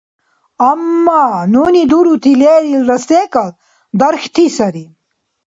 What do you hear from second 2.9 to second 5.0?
секӏал дархьти сари.